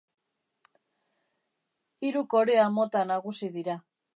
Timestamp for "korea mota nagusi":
2.35-3.55